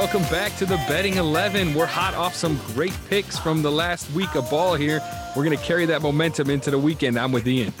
[0.00, 1.74] Welcome back to the Betting 11.
[1.74, 5.02] We're hot off some great picks from the last week of ball here.
[5.36, 7.18] We're going to carry that momentum into the weekend.
[7.18, 7.74] I'm with Ian.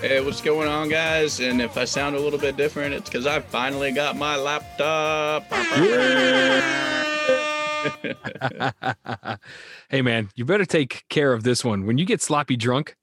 [0.00, 1.40] Hey, what's going on, guys?
[1.40, 5.50] And if I sound a little bit different, it's because I finally got my laptop.
[9.90, 11.84] hey, man, you better take care of this one.
[11.84, 12.94] When you get sloppy drunk,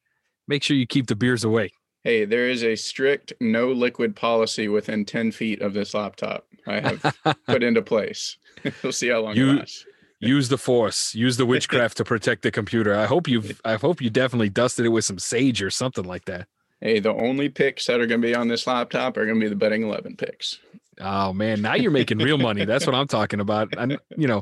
[0.48, 1.74] make sure you keep the beers away.
[2.06, 6.47] Hey, there is a strict no liquid policy within 10 feet of this laptop.
[6.68, 8.38] I have put into place.
[8.84, 9.86] we'll see how long you, it lasts.
[10.20, 12.96] use the force, use the witchcraft to protect the computer.
[12.96, 16.26] I hope you've I hope you definitely dusted it with some sage or something like
[16.26, 16.48] that.
[16.82, 19.44] Hey, the only picks that are going to be on this laptop are going to
[19.44, 20.60] be the betting 11 picks.
[21.02, 22.66] Oh man, now you're making real money.
[22.66, 23.74] That's what I'm talking about.
[23.78, 24.42] And you know,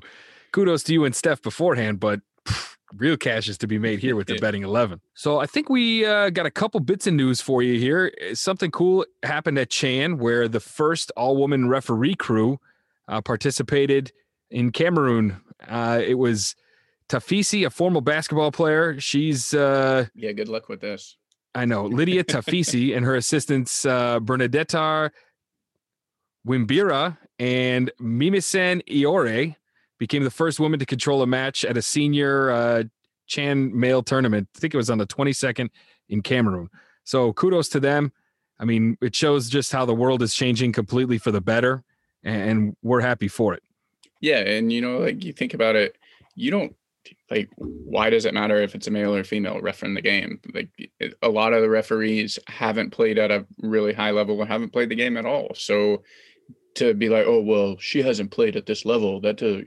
[0.52, 2.22] kudos to you and Steph beforehand, but
[2.97, 5.01] real cash is to be made here with the betting 11.
[5.13, 8.11] So I think we uh, got a couple bits of news for you here.
[8.33, 12.59] Something cool happened at Chan where the first all woman referee crew
[13.07, 14.11] uh, participated
[14.49, 15.41] in Cameroon.
[15.67, 16.55] Uh, it was
[17.09, 18.99] Tafesse, a former basketball player.
[18.99, 21.17] She's uh, yeah, good luck with this.
[21.53, 25.11] I know Lydia Tafesse and her assistants uh, Bernadetta
[26.47, 29.55] Kwimbira and Mimisen Iyorhe
[29.97, 32.83] became the first woman to control a match at a senior uh,
[33.27, 34.47] Chan male tournament.
[34.55, 35.69] I think it was on the 22nd
[36.09, 36.69] in Cameroon.
[37.03, 38.11] So kudos to them.
[38.59, 41.83] I mean, it shows just how the world is changing completely for the better,
[42.23, 43.61] and we're happy for it.
[44.21, 45.97] Yeah, and you know, like you think about it,
[46.35, 46.75] you don't
[47.29, 50.39] like why does it matter if it's a male or female ref in the game?
[50.53, 50.69] Like
[51.21, 54.89] a lot of the referees haven't played at a really high level or haven't played
[54.89, 55.49] the game at all.
[55.53, 56.03] So
[56.76, 59.22] to be like, oh well, she hasn't played at this level.
[59.22, 59.66] That to,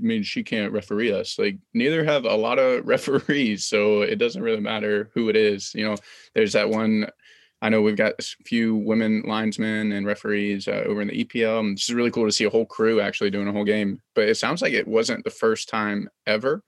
[0.00, 1.38] means she can't referee us.
[1.38, 5.74] Like neither have a lot of referees, so it doesn't really matter who it is.
[5.74, 5.96] You know,
[6.34, 7.08] there's that one.
[7.62, 11.60] I know we've got a few women linesmen and referees uh, over in the EPL.
[11.60, 14.00] And it's really cool to see a whole crew actually doing a whole game.
[14.14, 16.62] But it sounds like it wasn't the first time ever,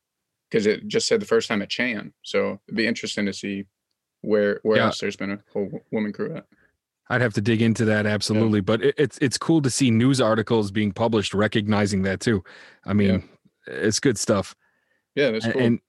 [0.50, 2.12] because it just said the first time at Chan.
[2.22, 3.64] So it'd be interesting to see
[4.20, 4.84] where where yeah.
[4.86, 6.47] else there's been a whole woman crew at.
[7.12, 8.64] I'd have to dig into that absolutely, yeah.
[8.64, 12.42] but it, it's it's cool to see news articles being published recognizing that too.
[12.86, 13.22] I mean,
[13.68, 13.74] yeah.
[13.74, 14.56] it's good stuff.
[15.14, 15.60] Yeah, that's cool.
[15.60, 15.80] And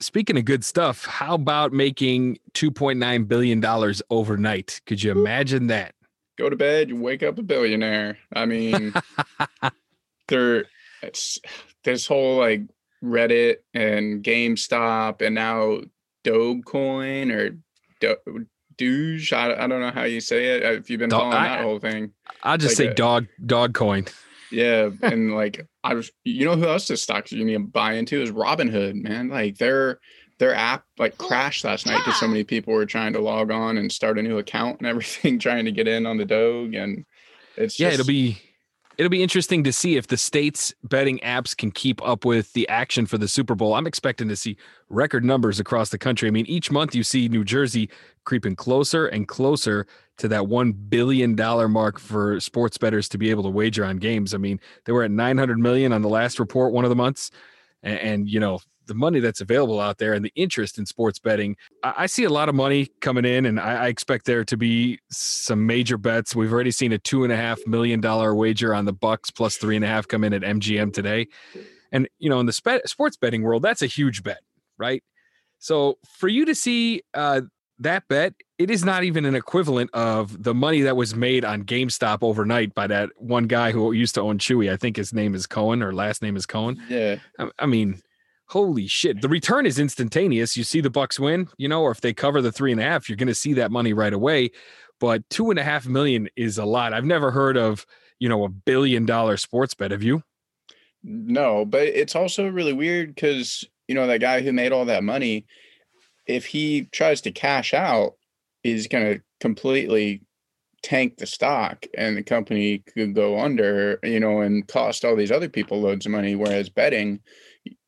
[0.00, 4.80] speaking of good stuff, how about making two point nine billion dollars overnight?
[4.84, 5.94] Could you imagine that?
[6.36, 8.18] Go to bed, you wake up a billionaire.
[8.32, 8.92] I mean,
[10.28, 10.64] there,
[11.00, 11.38] it's
[11.84, 12.62] this whole like
[13.04, 15.82] Reddit and GameStop and now
[16.24, 17.56] Dogecoin or
[18.00, 18.46] Do-
[18.82, 19.32] douche.
[19.32, 20.62] I, I don't know how you say it.
[20.62, 22.12] If you've been dog, following I, that whole thing,
[22.42, 24.06] I'll just like say a, dog dog coin.
[24.50, 27.94] Yeah, and like I was, you know, who else the stocks you need to buy
[27.94, 29.28] into is Robinhood, man.
[29.28, 30.00] Like their
[30.38, 33.78] their app like crashed last night because so many people were trying to log on
[33.78, 37.04] and start a new account and everything, trying to get in on the Doge, and
[37.56, 38.40] it's yeah, it'll be
[39.02, 42.68] it'll be interesting to see if the state's betting apps can keep up with the
[42.68, 43.74] action for the Super Bowl.
[43.74, 44.56] I'm expecting to see
[44.90, 46.28] record numbers across the country.
[46.28, 47.90] I mean, each month you see New Jersey
[48.22, 51.34] creeping closer and closer to that $1 billion
[51.68, 54.34] mark for sports bettors to be able to wager on games.
[54.34, 57.32] I mean, they were at 900 million on the last report, one of the months.
[57.82, 58.60] And, and you know,
[58.92, 61.56] the money that's available out there and the interest in sports betting.
[61.82, 64.56] I, I see a lot of money coming in, and I, I, expect there to
[64.56, 66.36] be some major bets.
[66.36, 69.56] We've already seen a two and a half million dollar wager on the Bucs plus
[69.56, 71.28] three and a half come in at MGM today.
[71.90, 74.40] And you know, in the spe- sports betting world, that's a huge bet,
[74.76, 75.02] right?
[75.58, 77.42] So for you to see uh,
[77.78, 81.64] that bet, it is not even an equivalent of the money that was made on
[81.64, 84.70] GameStop overnight by that one guy who used to own Chewy.
[84.70, 86.82] I think his name is Cohen or last name is Cohen.
[86.88, 87.16] Yeah.
[87.38, 88.02] I, I mean,
[88.52, 89.22] holy shit.
[89.22, 90.58] The return is instantaneous.
[90.58, 92.84] You see the Bucs win you know or if they cover the three and a
[92.84, 94.50] half you're going to see that money right away.
[95.00, 96.92] But two and a half million is a lot.
[96.92, 97.86] I've never heard of
[98.18, 99.90] you know a billion dollar sports bet.
[99.90, 100.22] Have you?
[101.02, 105.02] No but it's also really weird because you know that guy who made all that
[105.02, 105.46] money
[106.26, 108.12] if he tries to cash out
[108.62, 110.22] he's going to completely
[110.82, 115.32] tank the stock and the company could go under you know and cost all these
[115.32, 116.34] other people loads of money.
[116.34, 117.20] Whereas betting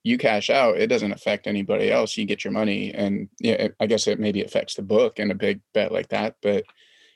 [0.04, 2.16] you cash out, it doesn't affect anybody else.
[2.16, 5.34] You get your money, and yeah, I guess it maybe affects the book in a
[5.34, 6.36] big bet like that.
[6.42, 6.64] But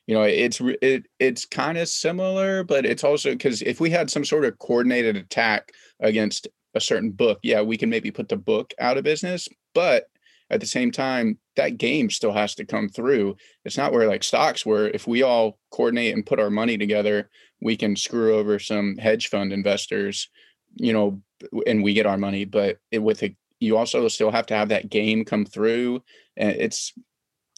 [0.06, 4.10] you know, it's it it's kind of similar, but it's also because if we had
[4.10, 5.70] some sort of coordinated attack
[6.00, 9.48] against a certain book, yeah, we can maybe put the book out of business.
[9.74, 10.06] But
[10.50, 13.36] at the same time, that game still has to come through.
[13.66, 17.28] It's not where like stocks where if we all coordinate and put our money together,
[17.60, 20.30] we can screw over some hedge fund investors
[20.76, 21.20] you know,
[21.66, 22.44] and we get our money.
[22.44, 26.02] But it, with a, you also still have to have that game come through,
[26.36, 26.92] and it's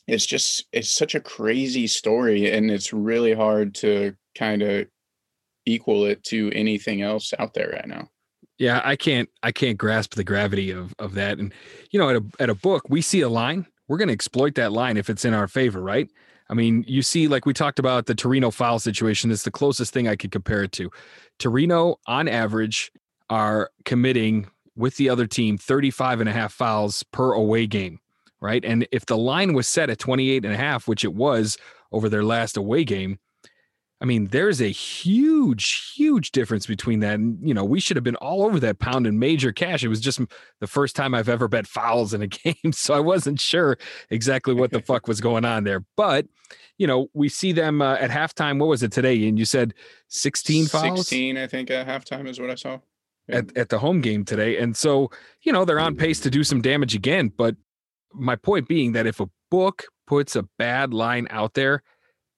[0.07, 4.87] it's just it's such a crazy story, and it's really hard to kind of
[5.67, 8.09] equal it to anything else out there right now.
[8.59, 11.39] Yeah, I can't I can't grasp the gravity of of that.
[11.39, 11.53] And
[11.91, 14.55] you know, at a at a book, we see a line, we're going to exploit
[14.55, 16.09] that line if it's in our favor, right?
[16.49, 19.33] I mean, you see, like we talked about the Torino foul situation.
[19.33, 20.91] It's the closest thing I could compare it to.
[21.41, 22.93] Torino, on average,
[23.31, 28.01] are committing with the other team 35 and a half fouls per away game,
[28.41, 28.65] right?
[28.65, 31.57] And if the line was set at 28 and a half, which it was
[31.93, 33.19] over their last away game,
[34.03, 37.17] I mean, there's a huge, huge difference between that.
[37.17, 39.85] And, you know, we should have been all over that pound in major cash.
[39.85, 40.21] It was just
[40.59, 42.73] the first time I've ever bet fouls in a game.
[42.73, 43.77] So I wasn't sure
[44.09, 45.85] exactly what the fuck was going on there.
[45.97, 46.27] But,
[46.79, 48.59] you know, we see them uh, at halftime.
[48.59, 49.29] What was it today?
[49.29, 49.75] And you said
[50.09, 51.01] 16 fouls?
[51.01, 52.79] 16, I think, at halftime is what I saw.
[53.33, 54.59] At, at the home game today.
[54.59, 55.11] And so,
[55.43, 57.33] you know, they're on pace to do some damage again.
[57.37, 57.57] But
[58.13, 61.83] my point being that if a book puts a bad line out there,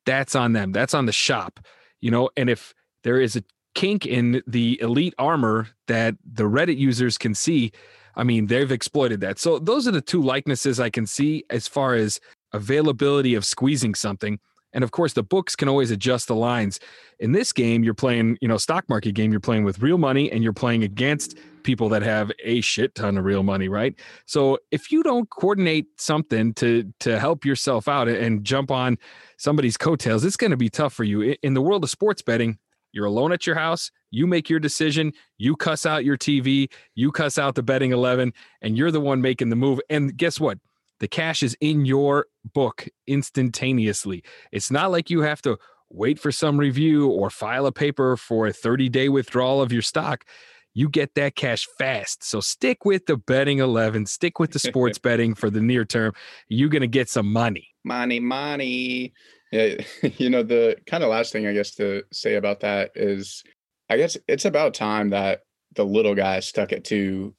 [0.05, 0.73] that's on them.
[0.73, 1.61] That's on the shop,
[2.01, 2.31] you know.
[2.37, 2.75] And if
[3.05, 3.45] there is a
[3.75, 7.73] kink in the elite armor that the Reddit users can see,
[8.15, 9.39] I mean, they've exploited that.
[9.39, 12.21] So those are the two likenesses I can see as far as
[12.53, 14.39] availability of squeezing something.
[14.73, 16.81] And of course, the books can always adjust the lines.
[17.19, 20.31] In this game, you're playing, you know, stock market game, you're playing with real money
[20.31, 23.95] and you're playing against people that have a shit ton of real money, right?
[24.27, 28.99] So if you don't coordinate something to to help yourself out and jump on
[29.37, 31.37] somebody's coattails, it's going to be tough for you.
[31.43, 32.59] In the world of sports betting,
[32.93, 37.11] you're alone at your house, you make your decision, you cuss out your TV, you
[37.11, 39.81] cuss out the betting 11 and you're the one making the move.
[39.89, 40.59] And guess what?
[41.03, 44.23] The cash is in your book instantaneously.
[44.53, 45.59] It's not like you have to
[45.91, 49.83] wait for some review or file a paper for a 30 day withdrawal of your
[49.83, 50.25] stock.
[50.75, 52.23] You get that cash fast.
[52.23, 56.13] So stick with the betting 11, stick with the sports betting for the near term.
[56.49, 57.67] You're going to get some money.
[57.83, 59.13] Money, money.
[59.51, 59.83] Yeah,
[60.19, 63.43] you know, the kind of last thing I guess to say about that is
[63.91, 65.41] I guess it's about time that
[65.75, 67.35] the little guys stuck it to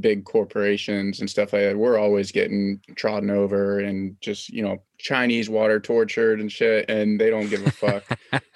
[0.00, 4.82] big corporations and stuff like that, we're always getting trodden over and just, you know,
[4.98, 8.04] Chinese water tortured and shit, and they don't give a fuck.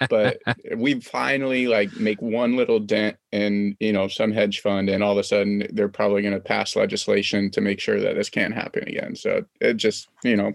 [0.09, 0.39] but
[0.77, 5.13] we finally like make one little dent in, you know, some hedge fund, and all
[5.13, 8.53] of a sudden they're probably going to pass legislation to make sure that this can't
[8.53, 9.15] happen again.
[9.15, 10.53] So it just, you know,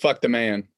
[0.00, 0.68] fuck the man.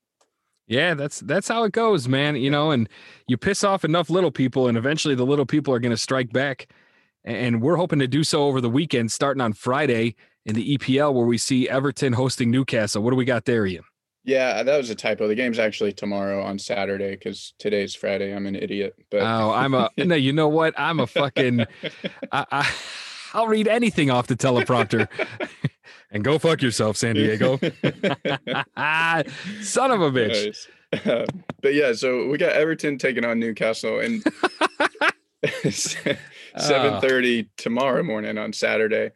[0.66, 2.36] Yeah, that's that's how it goes, man.
[2.36, 2.88] You know, and
[3.26, 6.32] you piss off enough little people, and eventually the little people are going to strike
[6.32, 6.68] back
[7.24, 11.14] and we're hoping to do so over the weekend, starting on Friday in the EPL,
[11.14, 13.02] where we see Everton hosting Newcastle.
[13.02, 13.84] What do we got there, Ian?
[14.24, 15.28] Yeah, that was a typo.
[15.28, 18.34] The game's actually tomorrow on Saturday because today's Friday.
[18.34, 18.94] I'm an idiot.
[19.10, 20.14] But oh, I'm a no.
[20.14, 20.72] You know what?
[20.78, 21.66] I'm a fucking.
[22.32, 22.72] I, I
[23.34, 25.08] I'll read anything off the teleprompter.
[26.10, 27.58] and go fuck yourself, San Diego.
[27.58, 27.74] Son
[29.90, 30.46] of a bitch.
[30.46, 30.68] Nice.
[31.04, 31.26] Uh,
[31.60, 34.22] but yeah, so we got Everton taking on Newcastle, and
[36.56, 39.10] 7:30 tomorrow morning on Saturday.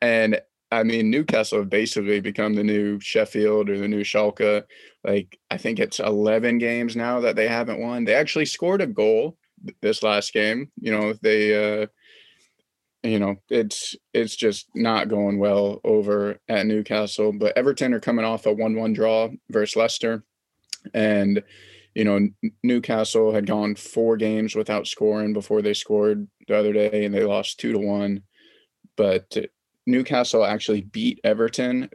[0.00, 0.40] And
[0.70, 4.64] I mean, Newcastle have basically become the new Sheffield or the new Schalke.
[5.04, 8.04] Like I think it's 11 games now that they haven't won.
[8.04, 9.36] They actually scored a goal
[9.80, 10.70] this last game.
[10.80, 11.86] You know, they uh
[13.02, 18.24] you know, it's it's just not going well over at Newcastle, but Everton are coming
[18.24, 20.24] off a 1-1 draw versus Leicester
[20.94, 21.42] and
[21.94, 22.28] you know,
[22.62, 27.24] Newcastle had gone four games without scoring before they scored the other day, and they
[27.24, 28.22] lost two to one.
[28.96, 29.36] But
[29.86, 31.90] Newcastle actually beat Everton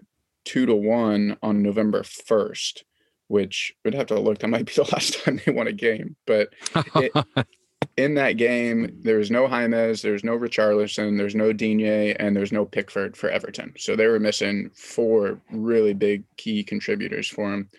[0.45, 2.85] two to one on November first,
[3.27, 4.39] which would have to look.
[4.39, 6.15] That might be the last time they won a game.
[6.25, 6.49] But
[6.95, 7.11] it,
[7.97, 12.51] in that game, there was no James, there's no Richarlison, there's no Digne, and there's
[12.51, 13.73] no Pickford for Everton.
[13.77, 17.69] So they were missing four really big key contributors for them.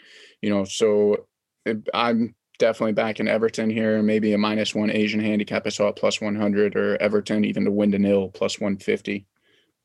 [0.42, 1.26] You know, so
[1.94, 4.02] I'm definitely back in Everton here.
[4.02, 5.66] Maybe a minus one Asian handicap.
[5.66, 9.26] I saw at plus 100 or Everton even to win to nil plus 150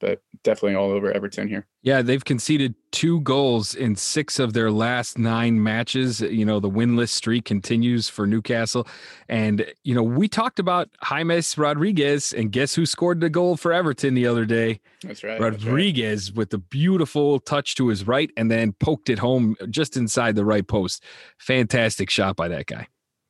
[0.03, 1.65] but definitely all over Everton here.
[1.81, 6.19] Yeah, they've conceded two goals in six of their last nine matches.
[6.19, 8.85] You know, the winless streak continues for Newcastle.
[9.29, 13.71] And, you know, we talked about James Rodriguez, and guess who scored the goal for
[13.71, 14.81] Everton the other day?
[15.03, 15.39] That's right.
[15.39, 16.37] Rodriguez that's right.
[16.37, 20.43] with the beautiful touch to his right and then poked it home just inside the
[20.43, 21.01] right post.
[21.37, 22.87] Fantastic shot by that guy.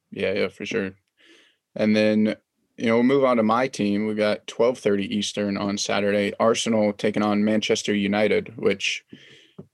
[0.10, 0.94] Yeah, yeah, for sure.
[1.76, 2.36] And then
[2.78, 4.08] you know, we'll move on to my team.
[4.08, 6.34] We've got 12:30 Eastern on Saturday.
[6.40, 9.04] Arsenal taking on Manchester United, which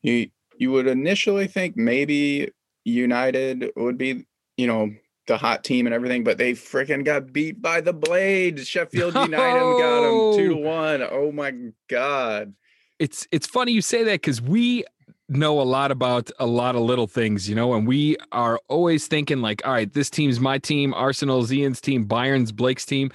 [0.01, 2.51] you you would initially think maybe
[2.83, 4.25] United would be,
[4.57, 4.91] you know,
[5.27, 8.67] the hot team and everything, but they freaking got beat by the Blades.
[8.67, 10.37] Sheffield United got them oh.
[10.37, 11.01] two to one.
[11.09, 11.53] Oh my
[11.87, 12.53] god!
[12.97, 14.83] It's it's funny you say that because we
[15.29, 19.07] know a lot about a lot of little things, you know, and we are always
[19.07, 23.11] thinking like, all right, this team's my team, Arsenal's Ian's team, Bayern's Blake's team.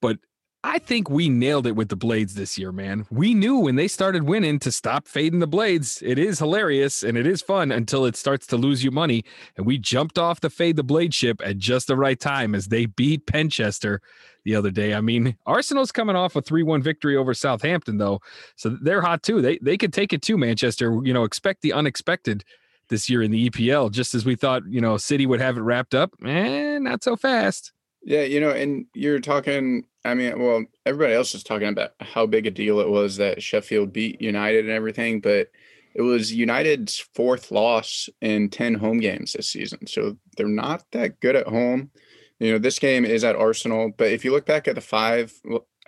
[0.00, 0.18] But
[0.66, 3.06] I think we nailed it with the blades this year, man.
[3.08, 6.02] We knew when they started winning to stop fading the blades.
[6.04, 9.24] It is hilarious and it is fun until it starts to lose you money.
[9.56, 12.66] And we jumped off the fade the blade ship at just the right time as
[12.66, 14.00] they beat Penchester
[14.44, 14.92] the other day.
[14.94, 18.20] I mean, Arsenal's coming off a 3-1 victory over Southampton though.
[18.56, 19.40] So they're hot too.
[19.40, 21.00] They they could take it too, Manchester.
[21.04, 22.42] You know, expect the unexpected
[22.88, 25.62] this year in the EPL, just as we thought, you know, City would have it
[25.62, 26.12] wrapped up.
[26.24, 27.72] And not so fast.
[28.06, 29.84] Yeah, you know, and you're talking.
[30.04, 33.42] I mean, well, everybody else is talking about how big a deal it was that
[33.42, 35.48] Sheffield beat United and everything, but
[35.92, 39.88] it was United's fourth loss in 10 home games this season.
[39.88, 41.90] So they're not that good at home.
[42.38, 45.32] You know, this game is at Arsenal, but if you look back at the five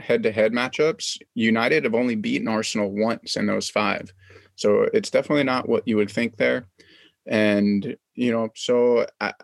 [0.00, 4.12] head to head matchups, United have only beaten Arsenal once in those five.
[4.56, 6.66] So it's definitely not what you would think there.
[7.28, 9.34] And, you know, so I,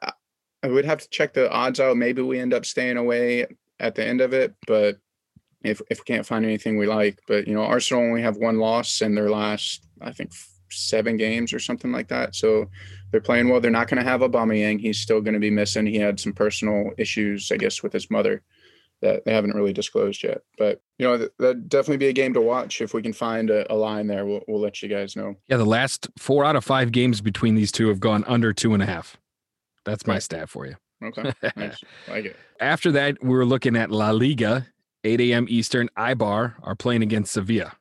[0.64, 1.98] I would have to check the odds out.
[1.98, 3.46] Maybe we end up staying away
[3.80, 4.96] at the end of it, but
[5.62, 8.58] if if we can't find anything we like, but you know, Arsenal only have one
[8.58, 10.32] loss in their last, I think,
[10.70, 12.34] seven games or something like that.
[12.34, 12.70] So
[13.10, 13.60] they're playing well.
[13.60, 14.80] They're not going to have Aubameyang.
[14.80, 15.84] He's still going to be missing.
[15.84, 18.42] He had some personal issues, I guess, with his mother
[19.02, 20.40] that they haven't really disclosed yet.
[20.56, 23.70] But you know, that'd definitely be a game to watch if we can find a,
[23.70, 24.24] a line there.
[24.24, 25.34] We'll, we'll let you guys know.
[25.46, 28.72] Yeah, the last four out of five games between these two have gone under two
[28.72, 29.18] and a half.
[29.84, 30.76] That's my stat for you.
[31.02, 31.32] Okay.
[31.56, 31.78] Nice.
[32.08, 32.36] like it.
[32.60, 34.66] After that, we are looking at La Liga,
[35.04, 35.46] 8 a.m.
[35.48, 35.88] Eastern.
[35.98, 37.72] Eibar are playing against Sevilla.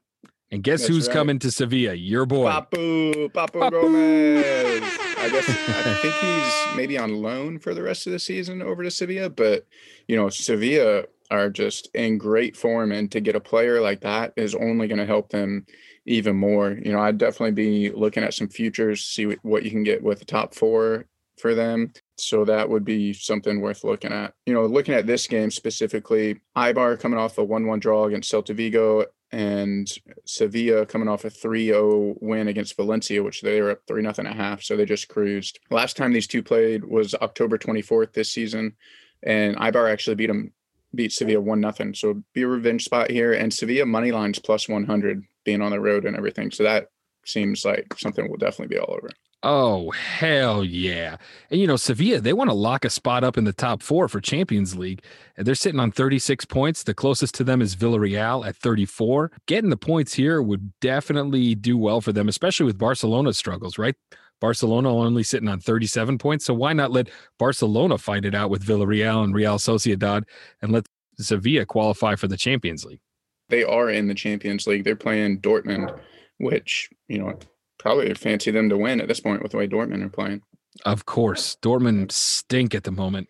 [0.51, 1.13] And guess That's who's right.
[1.13, 1.93] coming to Sevilla?
[1.93, 2.51] Your boy.
[2.51, 3.71] Papu, Papu, Papu.
[3.71, 4.83] Gomez.
[5.17, 8.83] I guess I think he's maybe on loan for the rest of the season over
[8.83, 9.65] to Sevilla, but
[10.07, 14.33] you know, Sevilla are just in great form and to get a player like that
[14.35, 15.65] is only going to help them
[16.05, 16.71] even more.
[16.71, 20.19] You know, I'd definitely be looking at some futures, see what you can get with
[20.19, 21.05] the top 4
[21.37, 21.93] for them.
[22.17, 24.33] So that would be something worth looking at.
[24.45, 28.31] You know, looking at this game specifically, Eibar coming off a 1 1 draw against
[28.31, 29.91] Celta Vigo and
[30.25, 34.13] Sevilla coming off a 3 0 win against Valencia, which they were up 3 0
[34.17, 34.61] a half.
[34.61, 35.59] So they just cruised.
[35.71, 38.75] Last time these two played was October 24th this season.
[39.23, 40.51] And Eibar actually beat them,
[40.93, 41.93] beat Sevilla 1 0.
[41.93, 43.33] So be a revenge spot here.
[43.33, 46.51] And Sevilla money lines plus 100 being on the road and everything.
[46.51, 46.89] So that
[47.25, 49.09] seems like something we'll definitely be all over.
[49.45, 51.17] Oh, hell yeah.
[51.51, 54.07] And you know, Sevilla, they want to lock a spot up in the top four
[54.07, 55.03] for Champions League.
[55.35, 56.83] And they're sitting on 36 points.
[56.83, 59.31] The closest to them is Villarreal at 34.
[59.45, 63.95] Getting the points here would definitely do well for them, especially with Barcelona's struggles, right?
[64.39, 66.45] Barcelona only sitting on 37 points.
[66.45, 70.23] So why not let Barcelona fight it out with Villarreal and Real Sociedad
[70.61, 70.85] and let
[71.19, 73.01] Sevilla qualify for the Champions League?
[73.49, 74.85] They are in the Champions League.
[74.85, 75.99] They're playing Dortmund,
[76.37, 77.37] which, you know,
[77.83, 80.41] probably fancy them to win at this point with the way Dortmund are playing.
[80.85, 83.27] Of course, Dortmund stink at the moment,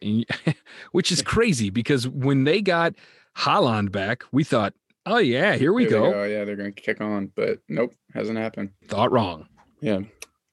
[0.92, 2.94] which is crazy because when they got
[3.36, 4.74] Haaland back, we thought,
[5.08, 6.12] oh yeah, here we go.
[6.12, 6.24] go.
[6.24, 8.70] Yeah, they're going to kick on, but nope, hasn't happened.
[8.88, 9.48] Thought wrong.
[9.82, 10.02] Yeah.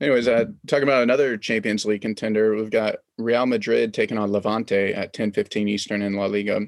[0.00, 4.94] Anyways, uh, talking about another Champions League contender, we've got Real Madrid taking on Levante
[4.94, 6.62] at 10:15 Eastern in La Liga.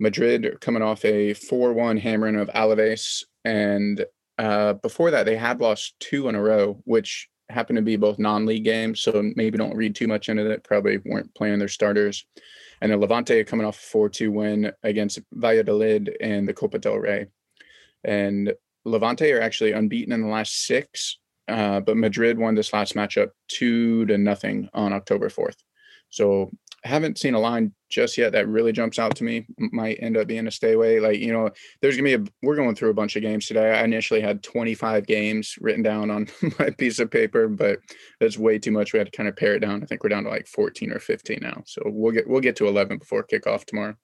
[0.00, 4.04] Madrid coming off a 4-1 hammering of Alaves, and
[4.38, 8.18] uh, before that, they had lost two in a row, which happened to be both
[8.18, 9.02] non-league games.
[9.02, 10.64] So maybe don't read too much into it.
[10.64, 12.26] Probably weren't playing their starters.
[12.80, 17.26] And then Levante coming off a 4-2 win against Valladolid in the Copa del Rey.
[18.02, 18.52] And
[18.84, 23.30] Levante are actually unbeaten in the last six, uh, but Madrid won this last matchup
[23.48, 25.56] two to nothing on October 4th.
[26.10, 26.50] So
[26.84, 29.46] haven't seen a line just yet that really jumps out to me.
[29.58, 31.00] Might end up being a stay away.
[31.00, 31.50] Like you know,
[31.80, 32.32] there's gonna be a.
[32.42, 33.72] We're going through a bunch of games today.
[33.72, 37.78] I initially had 25 games written down on my piece of paper, but
[38.20, 38.92] that's way too much.
[38.92, 39.82] We had to kind of pare it down.
[39.82, 41.62] I think we're down to like 14 or 15 now.
[41.66, 43.96] So we'll get we'll get to 11 before kickoff tomorrow.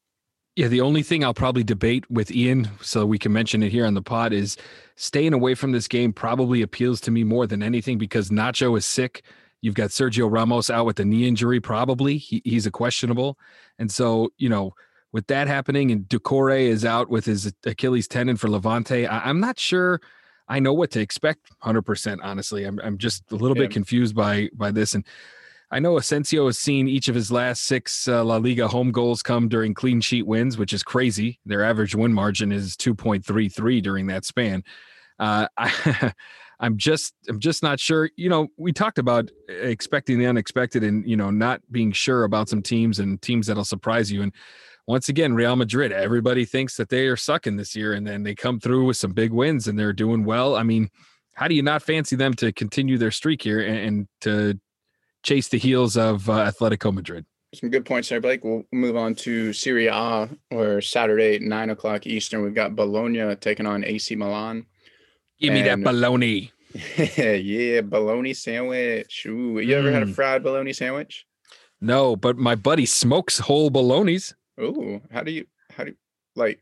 [0.57, 3.87] Yeah, the only thing I'll probably debate with Ian, so we can mention it here
[3.87, 4.57] on the pod, is
[4.97, 8.85] staying away from this game probably appeals to me more than anything because Nacho is
[8.85, 9.23] sick
[9.63, 12.17] You've got Sergio Ramos out with a knee injury, probably.
[12.17, 13.39] He, he's a questionable.
[13.79, 14.75] And so, you know,
[15.13, 19.41] with that happening and Doukouré is out with his Achilles tendon for Levante, I, am
[19.41, 20.01] not sure
[20.49, 22.65] I know what to expect 100%, honestly.
[22.65, 23.65] I'm, I'm just a little yeah.
[23.65, 24.95] bit confused by by this.
[24.95, 25.07] And
[25.71, 29.23] I know Asensio has seen each of his last six uh, La Liga home goals
[29.23, 31.39] come during clean sheet wins, which is crazy.
[31.47, 34.65] Their average win margin is 2.33 during that span.
[35.21, 36.13] Uh, I,
[36.61, 38.11] I'm just I'm just not sure.
[38.17, 42.49] You know, we talked about expecting the unexpected and you know not being sure about
[42.49, 44.23] some teams and teams that'll surprise you.
[44.23, 44.33] And
[44.87, 48.35] once again, Real Madrid, everybody thinks that they are sucking this year, and then they
[48.35, 50.55] come through with some big wins and they're doing well.
[50.55, 50.91] I mean,
[51.35, 54.61] how do you not fancy them to continue their streak here and, and to
[55.23, 57.25] chase the heels of uh, Atletico Madrid?
[57.55, 58.45] Some good points there, Blake.
[58.45, 63.67] We'll move on to Serie A, where Saturday, nine o'clock Eastern, we've got Bologna taking
[63.67, 64.67] on AC Milan.
[65.41, 66.51] Give me that And- baloney.
[67.19, 69.25] yeah, bologna sandwich.
[69.27, 70.15] Ooh, you ever had a Mm.
[70.15, 71.27] fried bologna sandwich?
[71.81, 74.35] No, but my buddy smokes whole balonies.
[74.61, 75.97] Ooh, how do you how do you
[76.37, 76.61] like?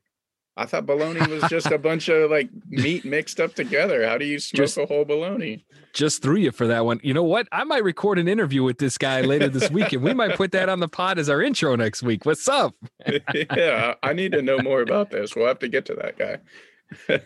[0.56, 4.06] I thought bologna was just a bunch of like meat mixed up together.
[4.06, 5.64] How do you smoke Just- a whole bologna?
[5.94, 7.00] Just threw you for that one.
[7.02, 7.49] You know what?
[7.50, 10.52] I might record an interview with this guy later this week, and we might put
[10.52, 12.25] that on the pod as our intro next week.
[12.25, 12.75] What's up?
[13.35, 15.35] yeah, I need to know more about this.
[15.35, 16.38] We'll have to get to that guy.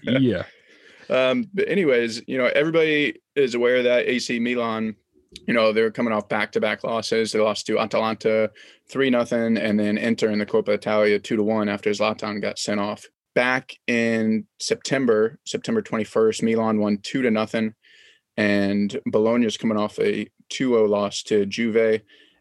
[0.02, 0.44] Yeah.
[1.12, 4.96] Um, but anyways, you know, everybody is aware that AC Milan,
[5.46, 7.32] you know, they're coming off back to back losses.
[7.32, 8.50] They lost to Atalanta
[8.88, 12.58] three nothing, and then Inter in the Coppa Italia two to one after Zlatan got
[12.58, 13.04] sent off.
[13.34, 17.74] Back in September, September 21st, Milan won two to nothing.
[18.38, 22.00] And Bologna's coming off a 2-0 loss to Juve.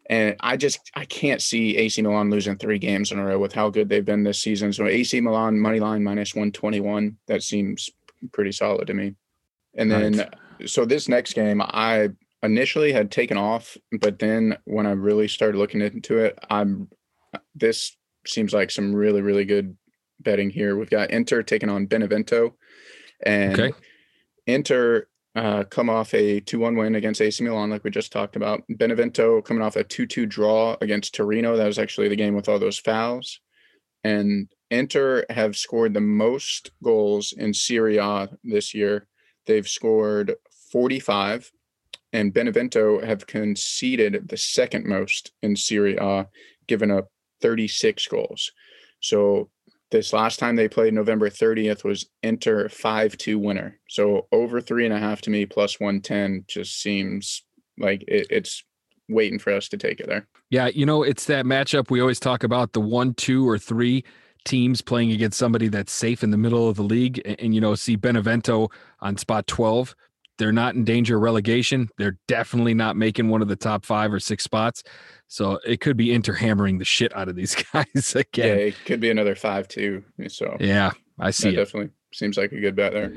[0.09, 3.53] And I just I can't see AC Milan losing three games in a row with
[3.53, 4.73] how good they've been this season.
[4.73, 7.17] So AC Milan money line minus 121.
[7.27, 7.89] That seems
[8.33, 9.15] pretty solid to me.
[9.75, 10.69] And then Right.
[10.69, 12.09] so this next game I
[12.43, 16.89] initially had taken off, but then when I really started looking into it, I'm
[17.55, 17.95] this
[18.27, 19.77] seems like some really, really good
[20.19, 20.75] betting here.
[20.77, 22.55] We've got Inter taking on Benevento.
[23.25, 23.73] And Okay.
[24.47, 28.63] Inter uh, come off a 2-1 win against AC Milan, like we just talked about.
[28.69, 31.55] Benevento coming off a 2-2 draw against Torino.
[31.55, 33.39] That was actually the game with all those fouls.
[34.03, 39.05] And Inter have scored the most goals in Serie A this year.
[39.45, 40.35] They've scored
[40.71, 41.51] 45,
[42.13, 46.27] and Benevento have conceded the second most in Serie A,
[46.67, 47.09] giving up
[47.41, 48.51] 36 goals.
[49.01, 49.49] So
[49.91, 53.77] this last time they played November 30th was Inter 5-2 winner.
[53.89, 57.43] So over three and a half to me plus 110 just seems
[57.77, 58.63] like it, it's
[59.09, 60.27] waiting for us to take it there.
[60.49, 64.05] Yeah, you know, it's that matchup we always talk about the one, two, or three
[64.45, 67.21] teams playing against somebody that's safe in the middle of the league.
[67.25, 69.95] And, and, you know, see Benevento on spot 12.
[70.37, 71.89] They're not in danger of relegation.
[71.97, 74.81] They're definitely not making one of the top five or six spots.
[75.27, 78.57] So it could be Inter hammering the shit out of these guys Yeah, again.
[78.59, 80.03] it could be another 5-2.
[80.31, 81.55] So Yeah, I see it.
[81.55, 83.13] definitely seems like a good bet there.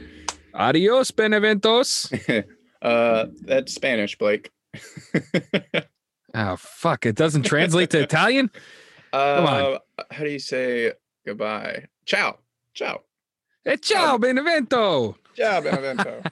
[0.53, 2.45] Adios, Beneventos.
[2.83, 4.51] uh, that's Spanish, Blake.
[6.37, 7.07] Oh, fuck.
[7.07, 8.51] It doesn't translate to Italian?
[9.13, 9.79] Come on.
[9.99, 10.91] Uh, how do you say
[11.27, 11.87] goodbye?
[12.07, 12.39] Ciao.
[12.75, 13.03] Ciao.
[13.65, 15.17] Hey, ciao, Benevento.
[15.37, 16.23] Ciao, Benevento.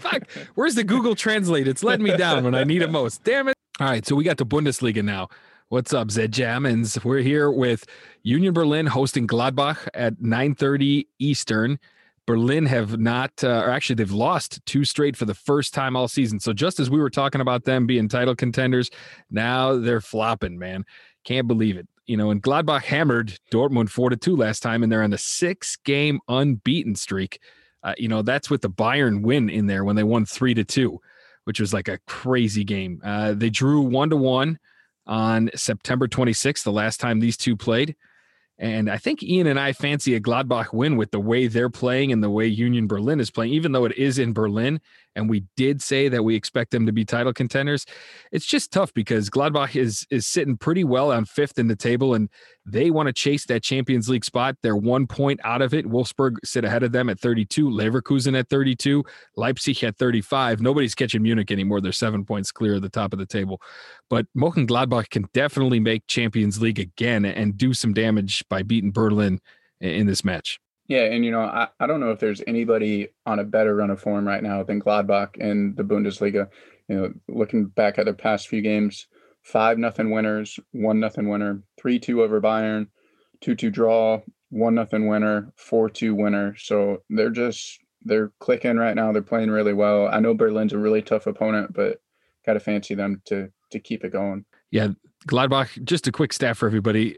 [0.00, 0.28] Fuck.
[0.54, 1.68] Where's the Google Translate?
[1.68, 3.22] It's letting me down when I need it most.
[3.24, 3.54] Damn it.
[3.80, 5.28] All right, so we got the Bundesliga now.
[5.68, 7.02] What's up, Zed Jammins?
[7.04, 7.86] We're here with
[8.22, 11.78] Union Berlin hosting Gladbach at 9:30 Eastern.
[12.26, 16.08] Berlin have not, uh, or actually, they've lost two straight for the first time all
[16.08, 16.40] season.
[16.40, 18.90] So just as we were talking about them being title contenders,
[19.30, 20.58] now they're flopping.
[20.58, 20.84] Man,
[21.24, 21.88] can't believe it.
[22.06, 25.18] You know, and Gladbach hammered Dortmund four to two last time, and they're on a
[25.18, 27.40] six-game unbeaten streak.
[27.82, 30.64] Uh, you know, that's with the Bayern win in there when they won three to
[30.64, 31.00] two,
[31.44, 33.00] which was like a crazy game.
[33.04, 34.58] Uh, they drew one to one
[35.06, 37.94] on September 26th, the last time these two played.
[38.58, 42.12] And I think Ian and I fancy a Gladbach win with the way they're playing
[42.12, 44.80] and the way Union Berlin is playing, even though it is in Berlin.
[45.16, 47.86] And we did say that we expect them to be title contenders.
[48.32, 52.14] It's just tough because Gladbach is is sitting pretty well on fifth in the table,
[52.14, 52.28] and
[52.66, 54.56] they want to chase that Champions League spot.
[54.62, 55.86] They're one point out of it.
[55.86, 59.04] Wolfsburg sit ahead of them at 32, Leverkusen at 32,
[59.36, 60.60] Leipzig at 35.
[60.60, 61.80] Nobody's catching Munich anymore.
[61.80, 63.60] They're seven points clear at the top of the table.
[64.08, 69.40] But Mönchengladbach can definitely make Champions League again and do some damage by beating Berlin
[69.80, 70.58] in this match.
[70.86, 73.90] Yeah, and you know, I, I don't know if there's anybody on a better run
[73.90, 76.48] of form right now than Gladbach in the Bundesliga.
[76.88, 79.06] You know, looking back at their past few games,
[79.42, 82.88] five nothing winners, one nothing winner, three two over Bayern,
[83.40, 84.20] two two draw,
[84.50, 86.54] one nothing winner, four two winner.
[86.58, 89.12] So they're just they're clicking right now.
[89.12, 90.08] They're playing really well.
[90.08, 91.98] I know Berlin's a really tough opponent, but
[92.44, 94.44] gotta fancy them to to keep it going.
[94.70, 94.88] Yeah,
[95.26, 97.16] Gladbach, just a quick stat for everybody.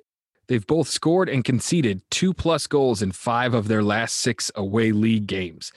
[0.48, 4.92] They've both scored and conceded two plus goals in five of their last six away
[4.92, 5.72] league games.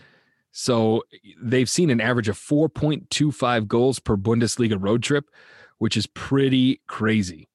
[0.51, 1.03] So
[1.41, 5.29] they've seen an average of 4.25 goals per Bundesliga road trip,
[5.77, 7.47] which is pretty crazy.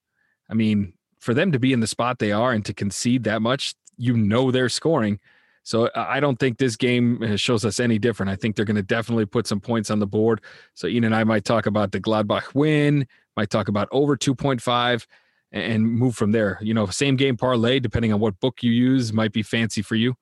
[0.49, 3.43] I mean, for them to be in the spot they are and to concede that
[3.43, 5.21] much, you know they're scoring.
[5.63, 8.29] So I don't think this game uh, shows us any different.
[8.31, 10.43] I think they're going to definitely put some points on the board.
[10.75, 15.07] So Ian and I might talk about the Gladbach win, might talk about over 2.5
[15.55, 16.59] and move from there.
[16.61, 19.95] You know, same game parlay, depending on what book you use, might be fancy for
[19.95, 20.15] you.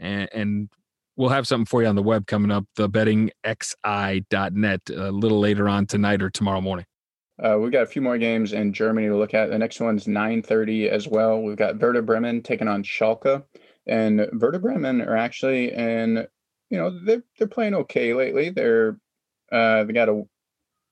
[0.00, 0.68] And, and
[1.16, 5.68] we'll have something for you on the web coming up, the bettingxi.net a little later
[5.68, 6.84] on tonight or tomorrow morning.
[7.42, 9.50] Uh, we've got a few more games in Germany to look at.
[9.50, 11.40] The next one's 9:30 as well.
[11.40, 13.42] We've got Werder Bremen taking on Schalke,
[13.86, 16.26] and Werder Bremen are actually in,
[16.70, 18.50] you know, they're they're playing okay lately.
[18.50, 18.98] They're
[19.50, 20.22] uh, they got a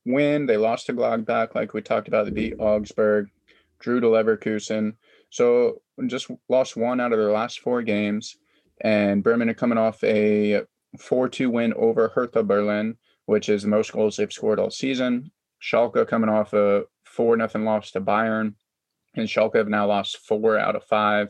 [0.07, 0.47] win.
[0.47, 2.25] They lost to Gladbach, like we talked about.
[2.25, 3.29] They beat Augsburg,
[3.81, 4.95] drew to Leverkusen.
[5.31, 8.37] So just lost one out of their last four games.
[8.83, 10.63] And Bremen are coming off a
[10.99, 15.31] 4-2 win over Hertha Berlin, which is the most goals they've scored all season.
[15.63, 18.55] Schalke coming off a four nothing loss to Bayern,
[19.15, 21.29] and Schalke have now lost four out of five.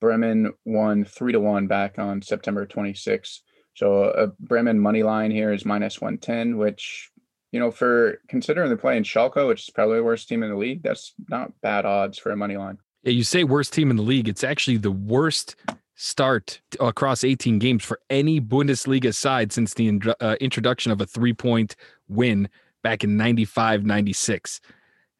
[0.00, 3.40] Bremen won three to one back on September 26th.
[3.74, 7.10] So a Bremen money line here is minus 110, which
[7.56, 10.56] you know for considering they're playing Schalke, which is probably the worst team in the
[10.56, 12.76] league, that's not bad odds for a money line.
[13.02, 14.28] Yeah, you say worst team in the league.
[14.28, 15.56] It's actually the worst
[15.94, 21.32] start across 18 games for any Bundesliga side since the uh, introduction of a three
[21.32, 21.76] point
[22.08, 22.50] win
[22.82, 24.60] back in 95, 96.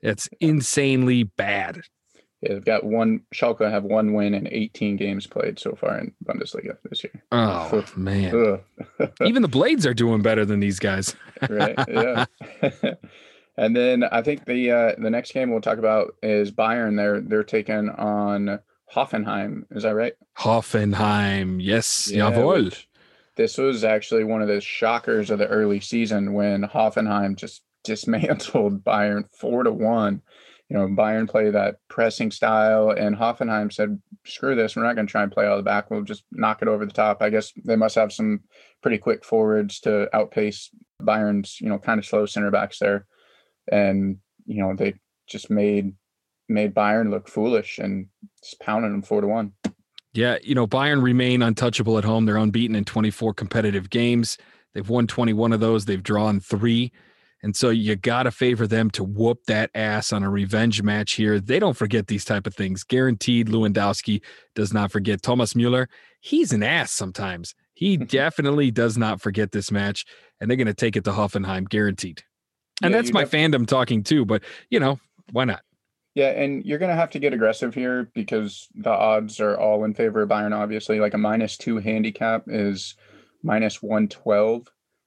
[0.02, 1.80] It's insanely bad.
[2.46, 3.22] Yeah, they've got one.
[3.34, 7.22] Schalke have one win in 18 games played so far in Bundesliga this year.
[7.32, 8.60] Oh man!
[9.24, 11.14] Even the Blades are doing better than these guys.
[11.48, 11.76] right?
[11.88, 12.26] Yeah.
[13.56, 16.96] and then I think the uh, the next game we'll talk about is Bayern.
[16.96, 18.60] They're they're taking on
[18.94, 19.64] Hoffenheim.
[19.70, 20.14] Is that right?
[20.38, 21.58] Hoffenheim.
[21.60, 22.10] Yes.
[22.10, 22.84] Yeah, jawohl.
[23.36, 28.84] This was actually one of the shockers of the early season when Hoffenheim just dismantled
[28.84, 30.22] Bayern four to one.
[30.68, 34.74] You know, Bayern played that pressing style, and Hoffenheim said, "Screw this!
[34.74, 35.90] We're not going to try and play all the back.
[35.90, 38.40] We'll just knock it over the top." I guess they must have some
[38.82, 43.06] pretty quick forwards to outpace Bayern's, you know, kind of slow center backs there,
[43.70, 44.94] and you know they
[45.28, 45.92] just made
[46.48, 48.06] made Bayern look foolish and
[48.42, 49.52] just pounded them four to one.
[50.14, 52.24] Yeah, you know, Bayern remain untouchable at home.
[52.24, 54.38] They're unbeaten in 24 competitive games.
[54.72, 55.84] They've won 21 of those.
[55.84, 56.92] They've drawn three.
[57.42, 61.12] And so you got to favor them to whoop that ass on a revenge match
[61.12, 61.38] here.
[61.38, 62.82] They don't forget these type of things.
[62.82, 64.22] Guaranteed Lewandowski
[64.54, 65.22] does not forget.
[65.22, 65.88] Thomas Mueller,
[66.20, 67.54] he's an ass sometimes.
[67.74, 68.06] He mm-hmm.
[68.06, 70.04] definitely does not forget this match.
[70.40, 72.22] And they're going to take it to Hoffenheim, guaranteed.
[72.82, 74.24] And yeah, that's my def- fandom talking too.
[74.24, 74.98] But, you know,
[75.32, 75.62] why not?
[76.14, 79.84] Yeah, and you're going to have to get aggressive here because the odds are all
[79.84, 80.98] in favor of Bayern, obviously.
[80.98, 82.94] Like a minus two handicap is
[83.42, 84.66] minus 112.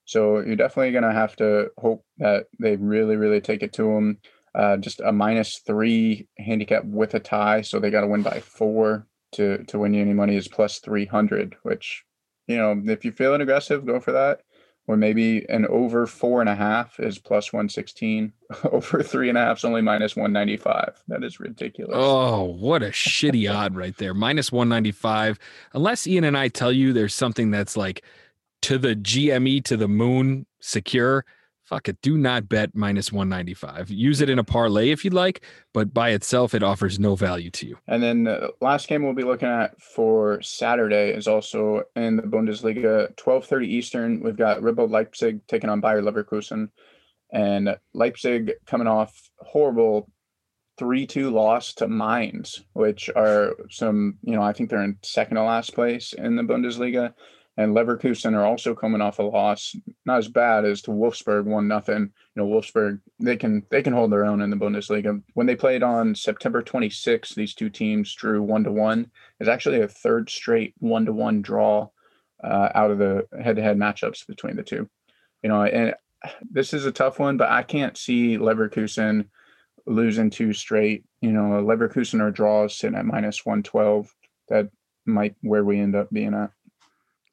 [0.10, 3.84] So you're definitely going to have to hope that they really, really take it to
[3.84, 4.17] them.
[4.56, 7.62] Uh, just a minus three handicap with a tie.
[7.62, 10.80] So they got to win by four to, to win you any money is plus
[10.80, 12.04] 300, which,
[12.48, 14.41] you know, if you're feeling aggressive, go for that.
[14.88, 18.34] Or maybe an over four and a half is plus 116
[18.72, 21.93] over three and a half is only minus 195 that is ridiculous.
[21.95, 24.15] Oh what a shitty odd right there.
[24.15, 25.38] Minus 195
[25.76, 28.04] unless ian and i tell you there's something that's like
[28.63, 31.26] to the gme to the moon secure
[31.69, 33.91] fuck it, do not bet minus 195.
[33.91, 37.52] Use it in a parlay if you'd like, but by itself, it offers no value
[37.52, 37.78] to you.
[37.88, 42.24] And then the last game we'll be looking at for Saturday is also in the
[42.24, 44.24] Bundesliga, 12:30 Eastern.
[44.24, 46.69] We've got RB Leipzig taking on Bayer Leverkusen,
[47.32, 50.10] and Leipzig coming off horrible
[50.80, 55.43] 3-2 loss to Mainz, which are some, you know, I think they're in second to
[55.43, 57.13] last place in the Bundesliga
[57.60, 61.67] and Leverkusen are also coming off a loss, not as bad as to Wolfsburg one
[61.67, 62.04] nothing.
[62.04, 65.22] You know, Wolfsburg they can they can hold their own in the Bundesliga.
[65.34, 69.12] When they played on September 26th, these two teams drew one to one.
[69.41, 71.89] It's actually a third straight one to one draw
[72.41, 74.89] uh, out of the head to head matchups between the two.
[75.43, 75.95] You know, and
[76.50, 79.28] this is a tough one, but I can't see Leverkusen
[79.86, 81.04] losing two straight.
[81.19, 84.15] You know, Leverkusen or draws sitting at minus 112.
[84.48, 84.69] That
[85.06, 86.52] might where we end up being at.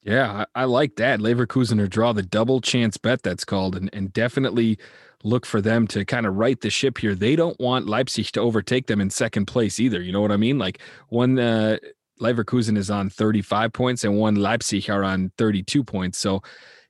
[0.06, 1.18] Yeah, I, I like that.
[1.18, 4.78] Leverkusen or draw the double chance bet that's called, and, and definitely
[5.24, 7.16] look for them to kind of right the ship here.
[7.16, 10.00] They don't want Leipzig to overtake them in second place either.
[10.00, 10.58] You know what I mean?
[10.58, 11.78] Like one uh,
[12.20, 16.18] Leverkusen is on 35 points and one Leipzig are on 32 points.
[16.18, 16.40] So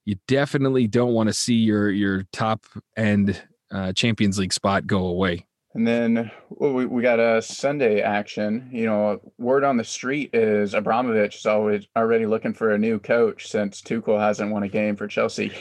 [0.05, 2.66] you definitely don't want to see your your top
[2.98, 5.46] end uh, Champions League spot go away.
[5.76, 8.70] And then we, we got a Sunday action.
[8.72, 12.98] You know, word on the street is Abramovich is always already looking for a new
[12.98, 15.52] coach since Tuchel hasn't won a game for Chelsea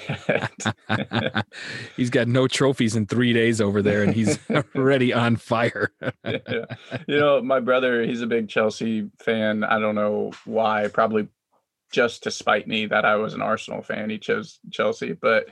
[1.97, 4.39] he's got no trophies in three days over there, and he's
[4.75, 5.91] already on fire.
[6.23, 6.65] yeah.
[7.07, 9.65] You know, my brother, he's a big Chelsea fan.
[9.65, 10.87] I don't know why.
[10.87, 11.27] Probably
[11.91, 14.09] just to spite me that I was an Arsenal fan.
[14.09, 15.49] He chose Chelsea, but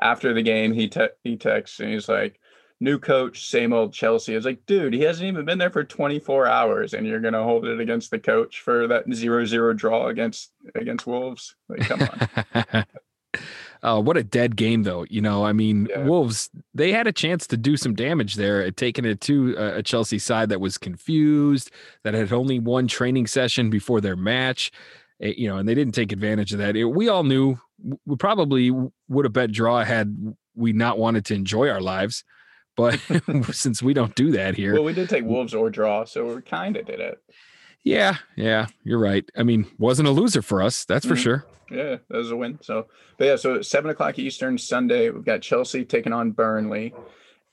[0.00, 2.40] after the game, he te- he texts and he's like
[2.80, 4.34] new coach, same old Chelsea.
[4.34, 7.66] It's like, dude, he hasn't even been there for 24 hours, and you're gonna hold
[7.66, 11.54] it against the coach for that zero zero draw against against Wolves.
[11.68, 12.84] Like, come on.
[13.82, 15.04] oh, what a dead game, though.
[15.10, 16.04] You know, I mean, yeah.
[16.04, 20.18] Wolves they had a chance to do some damage there, taking it to a Chelsea
[20.18, 21.70] side that was confused,
[22.04, 24.72] that had only one training session before their match.
[25.20, 26.76] Eh, you know, and they didn't take advantage of that.
[26.76, 27.58] It, we all knew
[28.06, 28.70] we probably
[29.08, 32.24] would have bet draw had we not wanted to enjoy our lives.
[32.80, 32.98] But
[33.52, 36.42] since we don't do that here, well, we did take Wolves or draw, so we
[36.42, 37.18] kind of did it.
[37.84, 39.28] Yeah, yeah, you're right.
[39.36, 41.22] I mean, wasn't a loser for us, that's for mm-hmm.
[41.22, 41.46] sure.
[41.70, 42.58] Yeah, that was a win.
[42.62, 42.86] So,
[43.18, 46.94] but yeah, so seven o'clock Eastern Sunday, we've got Chelsea taking on Burnley,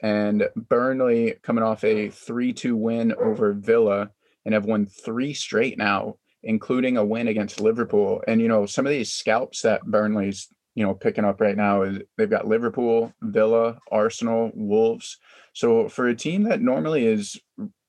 [0.02, 4.12] and Burnley coming off a three-two win over Villa,
[4.46, 8.24] and have won three straight now, including a win against Liverpool.
[8.28, 11.82] And you know, some of these scalps that Burnley's you know picking up right now
[11.82, 15.18] is they've got Liverpool, Villa, Arsenal, Wolves.
[15.54, 17.42] So for a team that normally is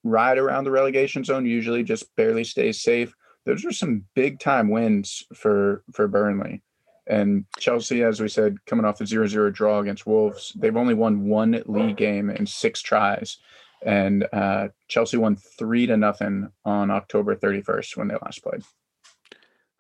[0.03, 4.70] right around the relegation zone, usually just barely stays safe, those are some big time
[4.70, 6.62] wins for for Burnley.
[7.07, 11.29] And Chelsea, as we said, coming off the 0-0 draw against Wolves, they've only won
[11.29, 13.37] one league game in six tries.
[13.85, 18.62] And uh, Chelsea won three to nothing on October 31st when they last played.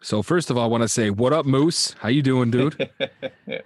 [0.00, 1.94] So first of all, I want to say, what up, Moose?
[2.00, 2.88] How you doing, dude?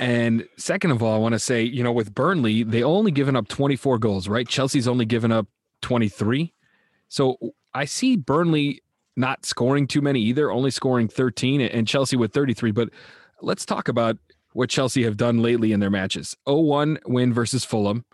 [0.00, 3.36] and second of all, I want to say, you know, with Burnley, they only given
[3.36, 4.48] up 24 goals, right?
[4.48, 5.46] Chelsea's only given up
[5.82, 6.52] 23.
[7.08, 7.38] So
[7.72, 8.82] I see Burnley
[9.16, 12.72] not scoring too many either, only scoring 13 and Chelsea with 33.
[12.72, 12.90] But
[13.40, 14.16] let's talk about
[14.52, 16.36] what Chelsea have done lately in their matches.
[16.46, 18.04] 0-1 win versus Fulham.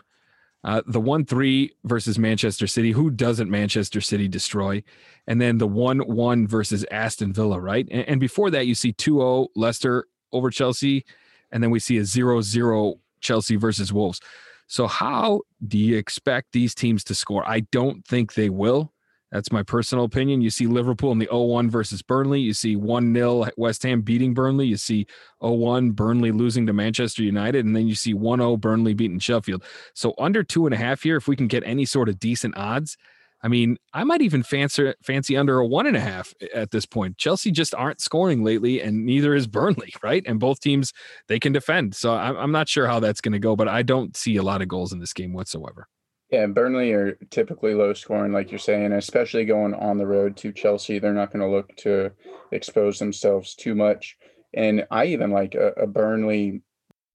[0.63, 2.91] Uh, the 1 3 versus Manchester City.
[2.91, 4.83] Who doesn't Manchester City destroy?
[5.27, 7.87] And then the 1 1 versus Aston Villa, right?
[7.91, 11.05] And, and before that, you see 2 0 Leicester over Chelsea.
[11.51, 14.19] And then we see a 0 0 Chelsea versus Wolves.
[14.67, 17.47] So, how do you expect these teams to score?
[17.47, 18.91] I don't think they will.
[19.31, 20.41] That's my personal opinion.
[20.41, 22.39] You see Liverpool in the 0-1 versus Burnley.
[22.39, 24.67] You see 1-0 West Ham beating Burnley.
[24.67, 25.05] You see
[25.41, 27.65] 0-1 Burnley losing to Manchester United.
[27.65, 29.63] And then you see 1-0 Burnley beating Sheffield.
[29.93, 32.55] So under two and a half here, if we can get any sort of decent
[32.57, 32.97] odds,
[33.41, 36.85] I mean, I might even fancy fancy under a one and a half at this
[36.85, 37.17] point.
[37.17, 40.23] Chelsea just aren't scoring lately, and neither is Burnley, right?
[40.25, 40.91] And both teams
[41.27, 41.95] they can defend.
[41.95, 44.61] So I'm not sure how that's going to go, but I don't see a lot
[44.61, 45.87] of goals in this game whatsoever.
[46.29, 50.51] Yeah, Burnley are typically low scoring, like you're saying, especially going on the road to
[50.51, 50.99] Chelsea.
[50.99, 52.11] They're not going to look to
[52.51, 54.17] expose themselves too much.
[54.53, 56.61] And I even like a, a Burnley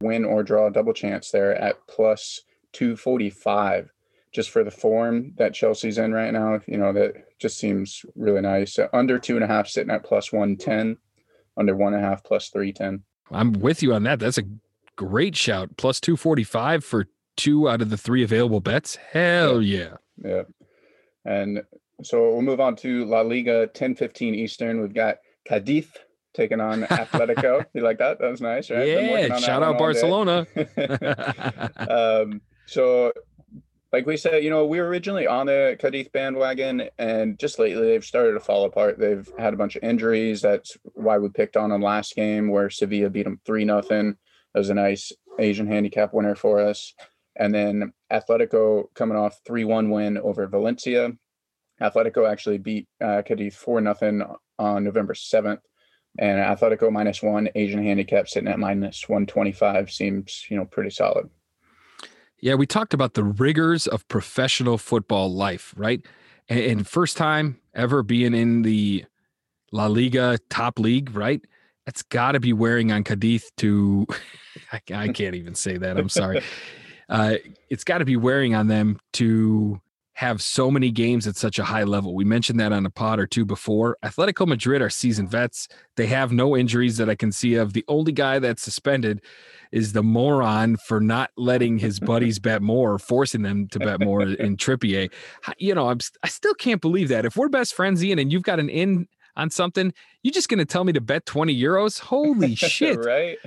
[0.01, 2.41] win or draw double chance there at plus
[2.73, 3.91] 245
[4.33, 6.61] just for the form that Chelsea's in right now.
[6.67, 8.79] You know, that just seems really nice.
[8.79, 10.97] Uh, under two and a half sitting at plus 110,
[11.57, 13.05] under one and a half plus 310.
[13.31, 14.19] I'm with you on that.
[14.19, 14.45] That's a
[14.97, 15.77] great shout.
[15.77, 18.97] Plus 245 for two out of the three available bets?
[18.97, 19.97] Hell yeah.
[20.23, 20.43] Yeah.
[21.25, 21.63] And
[22.03, 24.81] so we'll move on to La Liga 10 15 Eastern.
[24.81, 25.89] We've got Cadiz
[26.35, 27.65] taking on Atletico.
[27.75, 28.19] you like that?
[28.19, 28.87] That was nice, right?
[28.87, 29.39] Yeah.
[29.39, 30.47] Shout out Barcelona.
[31.89, 33.13] um, so,
[33.93, 37.87] like we said, you know, we were originally on the Cadiz bandwagon, and just lately
[37.87, 38.99] they've started to fall apart.
[38.99, 40.41] They've had a bunch of injuries.
[40.41, 44.17] That's why we picked on them last game, where Sevilla beat them 3 nothing.
[44.55, 46.95] That was a nice Asian handicap winner for us.
[47.37, 51.13] And then Atletico coming off 3 1 win over Valencia.
[51.81, 55.61] Atletico actually beat uh, Cadiz 4 0 on November 7th.
[56.19, 61.31] And Atletico minus one, Asian handicap sitting at minus 125 seems, you know, pretty solid.
[62.39, 66.05] Yeah, we talked about the rigors of professional football life, right?
[66.49, 69.07] And, first time ever being in the
[69.71, 71.41] La Liga top league, right?
[71.87, 74.07] That's got to be wearing on Cadiz to,
[74.73, 75.97] I, I can't even say that.
[75.97, 76.43] I'm sorry.
[77.09, 77.37] uh,
[77.71, 79.81] it's got to be wearing on them to
[80.15, 82.15] have so many games at such a high level.
[82.15, 83.97] We mentioned that on a pod or two before.
[84.05, 85.69] Atletico Madrid are seasoned vets.
[85.97, 87.73] They have no injuries that I can see of.
[87.73, 89.23] The only guy that's suspended
[89.73, 94.01] is the moron for not letting his buddies bet more, or forcing them to bet
[94.01, 95.11] more in Trippier.
[95.59, 97.25] You know, I'm, I still can't believe that.
[97.25, 100.59] If we're best friends, Ian, and you've got an in on something, you're just going
[100.59, 101.99] to tell me to bet 20 euros?
[101.99, 102.99] Holy shit.
[102.99, 103.39] right.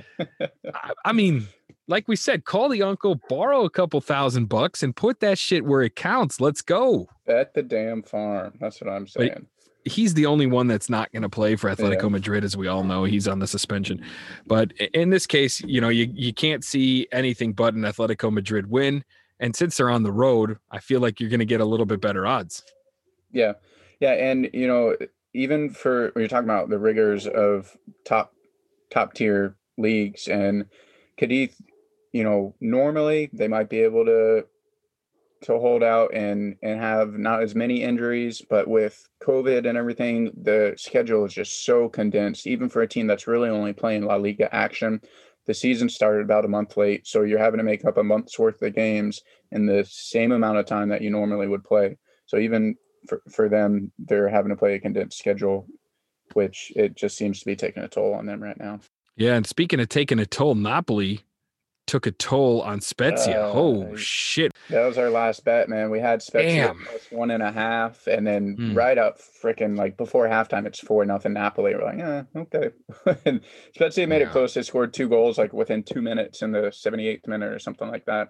[0.74, 1.46] I, I mean,
[1.88, 5.64] like we said, call the uncle, borrow a couple thousand bucks, and put that shit
[5.64, 6.40] where it counts.
[6.40, 7.08] Let's go.
[7.26, 8.54] Bet the damn farm.
[8.60, 9.30] That's what I'm saying.
[9.34, 12.08] But he's the only one that's not going to play for Atletico yeah.
[12.08, 13.04] Madrid, as we all know.
[13.04, 14.02] He's on the suspension.
[14.46, 18.68] But in this case, you know, you, you can't see anything but an Atletico Madrid
[18.68, 19.04] win.
[19.38, 21.86] And since they're on the road, I feel like you're going to get a little
[21.86, 22.64] bit better odds.
[23.32, 23.52] Yeah.
[24.00, 24.12] Yeah.
[24.12, 24.96] And, you know,
[25.34, 28.32] even for when you're talking about the rigors of top
[28.90, 30.64] top tier leagues and
[31.18, 31.54] Cadiz
[32.16, 34.46] you know, normally they might be able to
[35.42, 40.30] to hold out and and have not as many injuries, but with COVID and everything,
[40.34, 42.46] the schedule is just so condensed.
[42.46, 44.98] Even for a team that's really only playing La Liga action,
[45.44, 48.38] the season started about a month late, so you're having to make up a month's
[48.38, 49.20] worth of games
[49.52, 51.98] in the same amount of time that you normally would play.
[52.24, 52.76] So even
[53.06, 55.66] for, for them, they're having to play a condensed schedule,
[56.32, 58.80] which it just seems to be taking a toll on them right now.
[59.16, 61.20] Yeah, and speaking of taking a toll, Napoli
[61.86, 63.46] took a toll on Spezia.
[63.46, 64.52] Uh, oh shit!
[64.70, 65.90] That was our last bet, man.
[65.90, 66.84] We had Spezia Damn.
[66.84, 68.74] plus one and a half, and then Hmm.
[68.74, 71.74] right up freaking like before halftime, it's four nothing Napoli.
[71.74, 72.70] We're like, yeah, okay.
[73.24, 73.40] and
[73.74, 74.28] Spezia made Yeah.
[74.28, 74.54] it close.
[74.54, 77.88] They scored two goals like within two minutes in the seventy eighth minute or something
[77.88, 78.28] like that.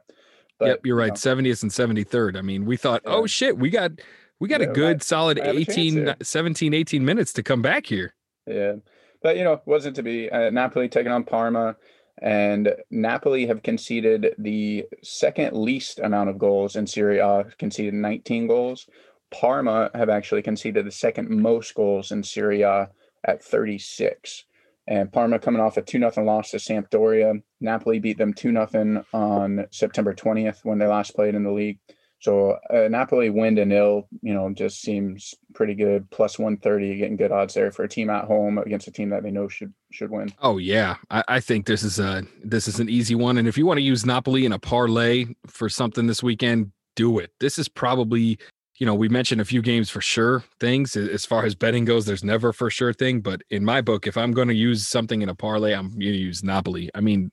[0.59, 1.09] But yep, you're you right.
[1.09, 2.37] know, 70th and 73rd.
[2.37, 3.13] I mean, we thought, Yeah.
[3.15, 3.93] oh shit, we got
[4.41, 7.33] we got Yeah, a good might- solid might have a chance 18 17 18 minutes
[7.35, 8.15] to come back here.
[8.47, 8.75] Yeah,
[9.23, 10.31] but you know, wasn't to be.
[10.31, 11.77] Uh, Napoli taking on Parma,
[12.23, 18.47] and Napoli have conceded the second least amount of goals in Serie A, conceded 19
[18.47, 18.87] goals.
[19.31, 22.89] Parma have actually conceded the second most goals in Serie A
[23.25, 24.45] at 36.
[24.89, 27.43] And Parma coming off a 2 0 loss to Sampdoria.
[27.61, 31.79] Napoli beat them 2 0 on September 20th when they last played in the league.
[32.19, 36.11] So uh, Napoli win to nil, you know, just seems pretty good.
[36.11, 39.23] Plus 130, getting good odds there for a team at home against a team that
[39.23, 40.33] they know should should win.
[40.41, 43.39] Oh yeah, I, I think this is a this is an easy one.
[43.39, 47.19] And if you want to use Napoli in a parlay for something this weekend, do
[47.19, 47.33] it.
[47.39, 48.39] This is probably
[48.79, 52.07] you know we mentioned a few games for sure things as far as betting goes.
[52.07, 55.21] There's never for sure thing, but in my book, if I'm going to use something
[55.21, 56.91] in a parlay, I'm going to use Napoli.
[56.95, 57.31] I mean,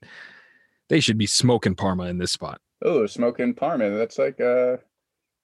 [0.90, 2.60] they should be smoking Parma in this spot.
[2.84, 3.90] Oh, smoking Parma.
[3.92, 4.78] That's like uh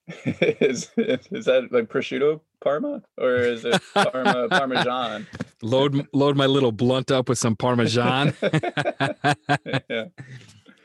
[0.25, 5.28] is is that like prosciutto Parma or is it Parma Parmesan?
[5.62, 8.34] Load load my little blunt up with some Parmesan.
[8.41, 10.06] yeah.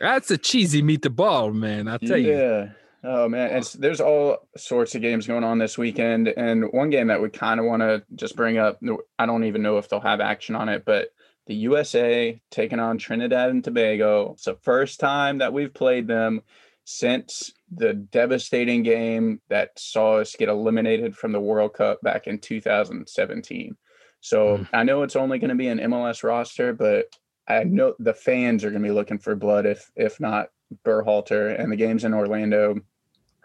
[0.00, 1.88] That's a cheesy meatball, man.
[1.88, 2.36] I'll tell you.
[2.36, 2.68] Yeah.
[3.02, 7.08] Oh man, it's there's all sorts of games going on this weekend, and one game
[7.08, 8.80] that we kind of want to just bring up.
[9.18, 11.08] I don't even know if they'll have action on it, but
[11.46, 14.32] the USA taking on Trinidad and Tobago.
[14.32, 16.42] It's the first time that we've played them
[16.84, 22.38] since the devastating game that saw us get eliminated from the World Cup back in
[22.38, 23.76] 2017.
[24.20, 24.68] So Mm.
[24.72, 27.06] I know it's only going to be an MLS roster, but
[27.46, 30.48] I know the fans are going to be looking for blood if if not
[30.84, 31.58] Berhalter.
[31.58, 32.80] And the game's in Orlando.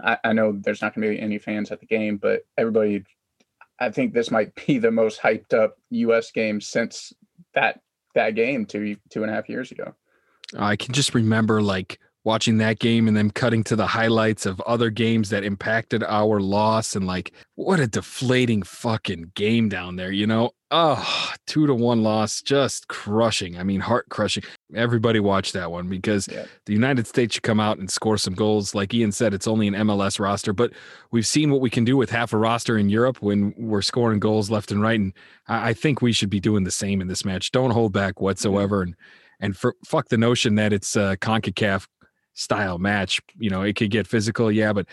[0.02, 3.04] I, I know there's not going to be any fans at the game, but everybody.
[3.82, 6.32] I think this might be the most hyped up U.S.
[6.32, 7.14] game since
[7.54, 7.82] that
[8.20, 9.96] that game two two and a half years ago.
[10.58, 14.60] I can just remember like watching that game and then cutting to the highlights of
[14.62, 20.12] other games that impacted our loss and like what a deflating fucking game down there,
[20.12, 20.52] you know?
[20.72, 23.58] Oh, two to one loss, just crushing.
[23.58, 24.44] I mean, heart crushing.
[24.76, 26.46] Everybody watch that one because Yeah.
[26.66, 28.76] the United States should come out and score some goals.
[28.76, 30.72] Like Ian said, it's only an MLS roster, but
[31.12, 34.20] we've seen what we can do with half a roster in Europe when we're scoring
[34.20, 35.00] goals left and right.
[35.00, 35.14] And
[35.48, 37.52] I, I think we should be doing the same in this match.
[37.52, 38.82] Don't hold back whatsoever.
[38.84, 38.96] And
[39.40, 41.88] and for fuck the notion that it's a CONCACAF
[42.40, 43.22] style match.
[43.38, 44.88] You know, it could get physical, yeah, but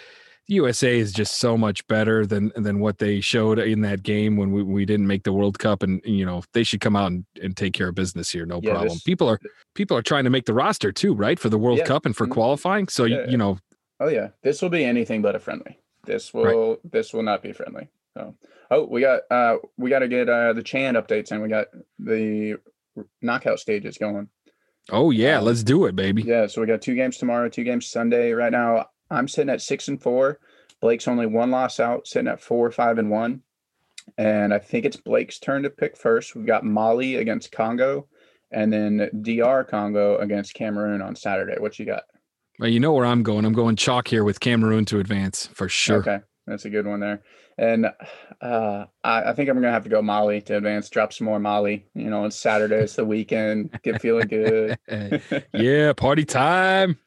[0.48, 4.36] the USA is just so much better than than what they showed in that game
[4.36, 5.82] when we, we didn't make the World Cup.
[5.82, 8.60] And you know, they should come out and, and take care of business here, no
[8.62, 8.88] Yeah, problem.
[8.94, 9.40] this- people are
[9.74, 11.38] people are trying to make the roster too, right?
[11.38, 11.84] For the World Yeah.
[11.84, 12.30] Cup and for Mhm.
[12.32, 12.88] qualifying.
[12.88, 13.30] So you, Yeah.
[13.30, 13.58] you know,
[13.98, 15.78] Oh yeah, this will be anything but a friendly.
[16.04, 16.54] This Right.
[16.54, 17.88] will this will not be friendly.
[18.16, 18.34] So,
[18.70, 21.68] oh, we got uh we got to get uh the CHAN updates and we got
[21.98, 22.56] the
[23.20, 24.28] knockout stages going.
[24.90, 26.22] Oh yeah, Um, let's do it, baby.
[26.22, 28.32] Yeah, so we got two games tomorrow, two games Sunday.
[28.32, 30.38] Right now, I'm sitting at six and four.
[30.80, 33.42] Blake's only one loss out, sitting at four, five, and one.
[34.18, 36.34] And I think it's Blake's turn to pick first.
[36.34, 38.06] We've got Mali against Congo,
[38.52, 41.56] and then DR Congo against Cameroon on Saturday.
[41.58, 42.04] What you got?
[42.58, 43.44] Well, you know where I'm going.
[43.44, 45.98] I'm going chalk here with Cameroon to advance for sure.
[45.98, 47.22] Okay, that's a good one there.
[47.58, 47.86] And
[48.40, 50.88] uh, I, I think I'm gonna have to go Mali to advance.
[50.88, 51.86] Drop some more Molly.
[51.94, 53.78] You know, it's Saturday, it's the weekend.
[53.82, 54.78] Get feeling good.
[55.52, 56.98] yeah, party time.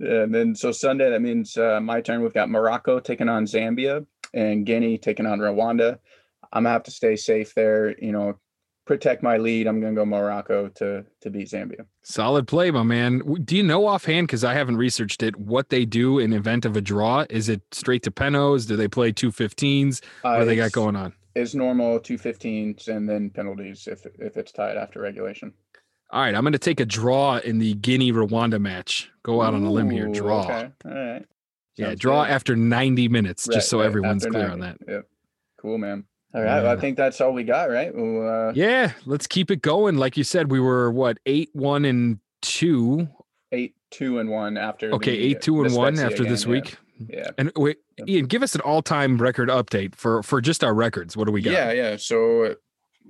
[0.00, 2.22] And then so Sunday, that means uh, my turn.
[2.22, 4.04] We've got Morocco taking on Zambia
[4.34, 5.98] and Guinea taking on Rwanda.
[6.52, 7.96] I'm gonna have to stay safe there.
[8.02, 8.38] You know,
[8.90, 9.68] protect my lead.
[9.68, 11.86] I'm gonna go Morocco to to beat Zambia.
[12.02, 13.20] Solid play, my man.
[13.44, 16.76] Do you know offhand, because I haven't researched it, what they do in event of
[16.76, 17.24] a draw?
[17.30, 18.66] Is it straight to penos?
[18.66, 20.02] Do they play two 15s?
[20.22, 21.12] What do they got uh, going on?
[21.36, 25.52] It's normal 215s and then penalties if if it's tied after regulation.
[26.10, 29.08] All right, I'm going to take a draw in the Guinea Rwanda match.
[29.22, 30.08] Go out on a limb here.
[30.08, 30.42] Draw.
[30.42, 30.70] Okay.
[30.84, 31.24] All right.
[31.76, 32.32] Yeah, draw good.
[32.32, 34.78] after 90 minutes, Right, just so right, everyone's clear on that.
[34.88, 35.06] Yep.
[35.60, 36.06] Cool, man.
[36.32, 36.62] All right.
[36.62, 37.92] Well, I think that's all we got, right?
[37.94, 39.96] Well, uh, Yeah, let's keep it going.
[39.96, 43.08] Like you said, we were what eight, one, and two
[43.52, 44.92] eight two and one after.
[44.92, 46.60] Okay, the- eight two and one after this game, yeah.
[46.60, 46.76] week.
[47.08, 47.30] Yeah.
[47.38, 51.16] And wait, Ian, give us an all-time record update for for just our records.
[51.16, 51.52] What do we got?
[51.52, 51.96] Yeah, yeah.
[51.96, 52.56] So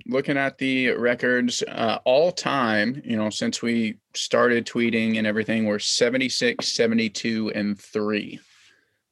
[0.07, 5.65] looking at the records, uh, all time, you know, since we started tweeting and everything,
[5.65, 8.39] we're 76, 72, and three.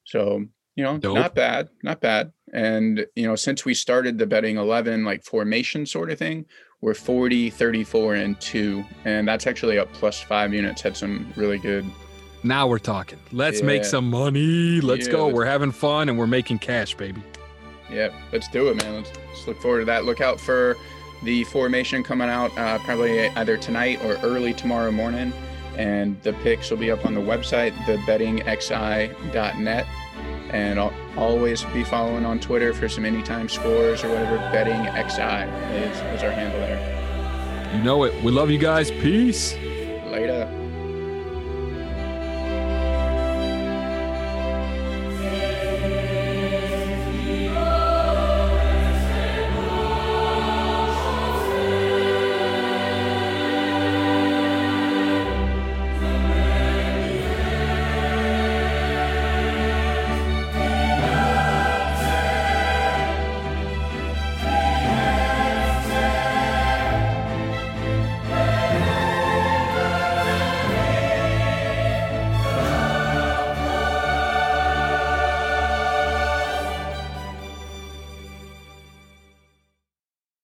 [0.04, 0.46] So,
[0.80, 2.32] you know, not bad, not bad.
[2.54, 6.46] And, you know, since we started the betting 11, like formation sort of thing,
[6.80, 8.82] we're 40, 34, and two.
[9.04, 10.80] And that's actually up plus five units.
[10.80, 11.84] Had some really good
[12.42, 13.18] Now we're talking.
[13.30, 14.80] Let's make some money.
[14.80, 15.24] Let's Yeah, go.
[15.26, 17.22] let's- We're having fun and we're making cash, baby.
[17.92, 18.94] Yeah, let's do it, man.
[18.96, 20.06] Let's, let's look forward to that.
[20.06, 20.76] Look out for
[21.24, 25.34] the formation coming out uh, probably either tonight or early tomorrow morning.
[25.76, 29.86] And the picks will be up on the website, thebettingxi.net.
[30.50, 34.36] And I'll always be following on Twitter for some anytime scores or whatever.
[34.52, 37.76] Betting XI is, is our handle there.
[37.76, 38.22] You know it.
[38.22, 38.90] We love you guys.
[38.90, 39.54] Peace.